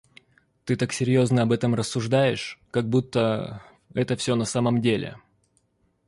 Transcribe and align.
Ты 0.65 0.75
так 0.77 0.93
серьёзно 0.93 1.43
об 1.43 1.51
этом 1.51 1.75
рассуждаешь, 1.75 2.59
как 2.71 2.89
будто 2.89 3.61
это 3.93 4.15
всё 4.15 4.33
на 4.35 4.45
самом 4.45 4.81
деле! 4.81 5.19